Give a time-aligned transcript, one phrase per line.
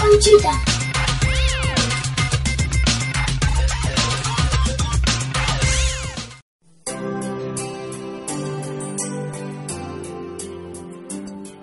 [0.00, 0.50] Conchita.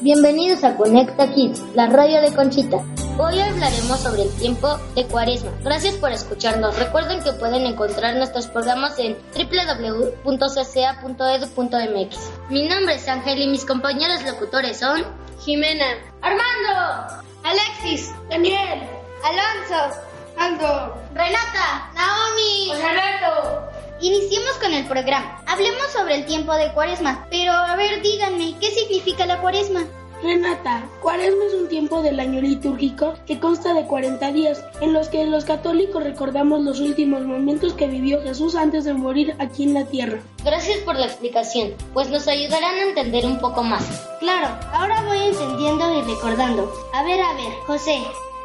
[0.00, 2.78] Bienvenidos a Conecta Kids, la radio de Conchita.
[3.18, 5.52] Hoy hablaremos sobre el tiempo de cuaresma.
[5.62, 6.78] Gracias por escucharnos.
[6.78, 10.30] Recuerden que pueden encontrar nuestros programas en www.cca.edu.mx.
[12.50, 15.04] Mi nombre es Ángel y mis compañeros locutores son
[15.44, 15.86] Jimena,
[16.22, 18.80] Armando, Alexis, Daniel,
[19.24, 20.00] Alonso,
[20.38, 23.68] Aldo, Renata, Naomi, José Alberto.
[24.00, 25.42] Iniciemos con el programa.
[25.46, 27.26] Hablemos sobre el tiempo de cuaresma.
[27.30, 29.84] Pero, a ver, díganme, ¿qué significa la cuaresma?
[30.22, 35.08] Renata, Cuaresma es un tiempo del año litúrgico que consta de 40 días, en los
[35.08, 39.74] que los católicos recordamos los últimos momentos que vivió Jesús antes de morir aquí en
[39.74, 40.20] la tierra.
[40.44, 43.84] Gracias por la explicación, pues nos ayudarán a entender un poco más.
[44.20, 46.72] Claro, ahora voy entendiendo y recordando.
[46.94, 47.98] A ver, a ver, José,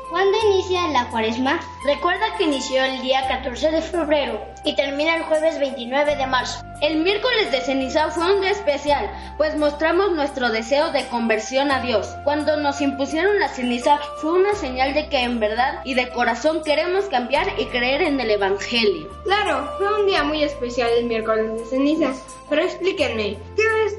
[0.09, 1.59] ¿cuándo inicia la cuaresma?
[1.85, 6.66] Recuerda que inició el día 14 de febrero y termina el jueves 29 de marzo.
[6.79, 11.81] El miércoles de ceniza fue un día especial, pues mostramos nuestro deseo de conversión a
[11.81, 12.07] Dios.
[12.23, 16.61] Cuando nos impusieron la ceniza fue una señal de que en verdad y de corazón
[16.63, 19.09] queremos cambiar y creer en el Evangelio.
[19.23, 22.21] Claro, fue un día muy especial el miércoles de cenizas.
[22.47, 23.46] Pero explíquenme, ¿qué es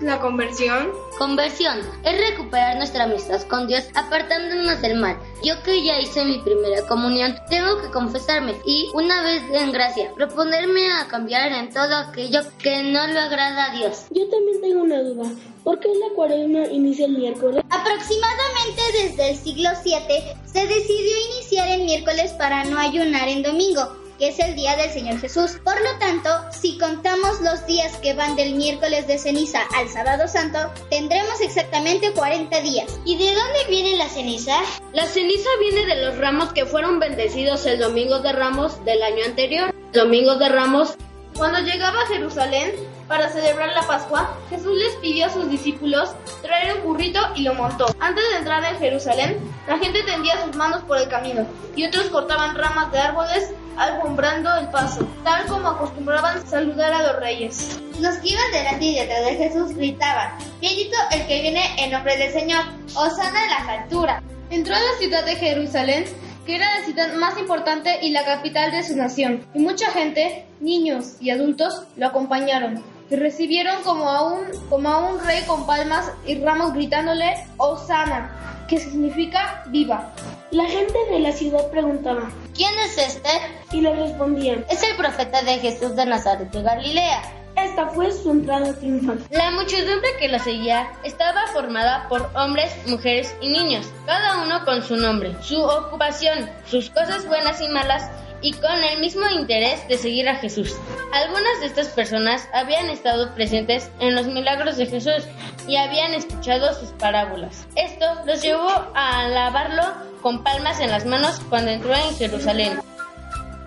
[0.01, 0.91] la conversión?
[1.19, 5.19] Conversión es recuperar nuestra amistad con Dios apartándonos del mal.
[5.43, 10.13] Yo que ya hice mi primera comunión, tengo que confesarme y, una vez en gracia,
[10.15, 14.07] proponerme a cambiar en todo aquello que no le agrada a Dios.
[14.11, 15.31] Yo también tengo una duda.
[15.65, 17.63] ¿Por qué la cuaresma inicia el miércoles?
[17.69, 24.08] Aproximadamente desde el siglo VII se decidió iniciar el miércoles para no ayunar en domingo,
[24.19, 25.59] que es el día del Señor Jesús.
[25.63, 30.27] Por lo tanto, si contamos los días que van del miércoles de ceniza al sábado
[30.27, 30.59] santo,
[30.91, 32.99] tendremos exactamente 40 días.
[33.05, 34.59] ¿Y de dónde viene la ceniza?
[34.93, 39.25] La ceniza viene de los ramos que fueron bendecidos el domingo de Ramos del año
[39.25, 39.75] anterior.
[39.93, 40.95] Domingo de Ramos
[41.37, 42.73] Cuando llegaba a Jerusalén
[43.07, 46.11] para celebrar la Pascua, Jesús les pidió a sus discípulos
[46.43, 47.87] traer un burrito y lo montó.
[48.01, 52.07] Antes de entrar en Jerusalén, la gente tendía sus manos por el camino y otros
[52.07, 57.81] cortaban ramas de árboles alfombrando el paso, tal como acostumbraban saludar a los reyes.
[58.01, 62.17] Los que iban delante y detrás de Jesús gritaban, Bendito el que viene en nombre
[62.17, 64.23] del Señor, Osana en las alturas.
[64.51, 66.05] Entró a la ciudad de Jerusalén,
[66.45, 70.47] que era la ciudad más importante y la capital de su nación, y mucha gente,
[70.61, 72.83] niños y adultos, lo acompañaron.
[73.11, 78.65] Y recibieron como a un, como a un rey con palmas y ramos gritándole Osana,
[78.69, 80.13] que significa viva.
[80.51, 83.31] La gente de la ciudad preguntaba ¿Quién es este?
[83.73, 84.65] y le respondían.
[84.71, 87.23] Es el profeta de Jesús de Nazaret de Galilea.
[87.57, 89.25] Esta fue su entrada triunfal.
[89.31, 94.83] La muchedumbre que lo seguía estaba formada por hombres, mujeres y niños, cada uno con
[94.83, 98.11] su nombre, su ocupación, sus cosas buenas y malas
[98.41, 100.77] y con el mismo interés de seguir a Jesús.
[101.13, 105.25] Algunas de estas personas habían estado presentes en los milagros de Jesús
[105.67, 107.67] y habían escuchado sus parábolas.
[107.77, 109.83] Esto los llevó a alabarlo
[110.23, 112.81] con palmas en las manos cuando entró en Jerusalén.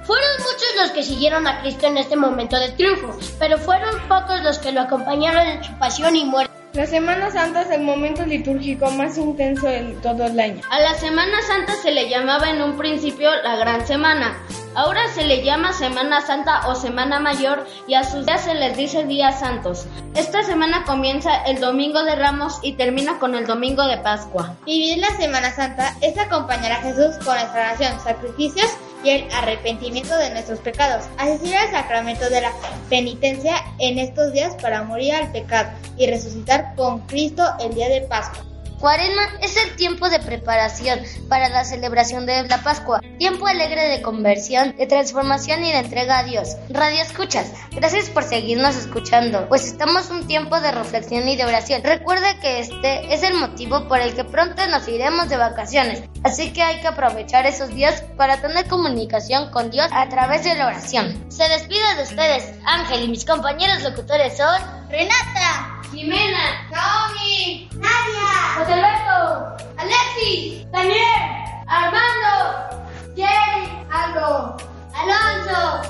[0.04, 4.42] Fueron muchos los que siguieron a Cristo en este momento de triunfo, pero fueron pocos
[4.42, 6.52] los que lo acompañaron en su pasión y muerte.
[6.74, 10.62] La Semana Santa es el momento litúrgico más intenso de todo el año.
[10.70, 14.38] A la Semana Santa se le llamaba en un principio la Gran Semana.
[14.74, 18.78] Ahora se le llama Semana Santa o Semana Mayor y a sus días se les
[18.78, 19.86] dice días santos.
[20.16, 24.56] Esta semana comienza el Domingo de Ramos y termina con el Domingo de Pascua.
[24.66, 28.70] Vivir la Semana Santa es acompañar a Jesús con nuestra oración, sacrificios
[29.04, 32.54] y el arrepentimiento de nuestros pecados, asistir al sacramento de la
[32.90, 38.02] penitencia en estos días para morir al pecado y resucitar con Cristo el día de
[38.02, 38.51] Pascua.
[38.82, 44.02] Cuaresma es el tiempo de preparación para la celebración de la Pascua, tiempo alegre de
[44.02, 46.58] conversión, de transformación y de entrega a Dios.
[46.68, 51.84] Radio Escuchas, gracias por seguirnos escuchando, pues estamos un tiempo de reflexión y de oración.
[51.84, 56.52] Recuerda que este es el motivo por el que pronto nos iremos de vacaciones, así
[56.52, 60.66] que hay que aprovechar esos días para tener comunicación con Dios a través de la
[60.66, 61.24] oración.
[61.30, 68.74] Se despide de ustedes Ángel y mis compañeros locutores son Renata, Jimena, Naomi, Nadia, José
[68.74, 71.22] Alberto, Alexis, Daniel,
[71.68, 72.34] Armando,
[73.14, 74.56] Jerry, Aldo,
[74.96, 75.82] Alonso.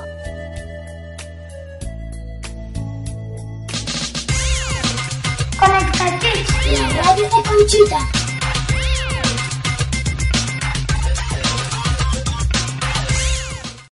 [5.59, 8.30] Conecta Kids, la radio de Conchita.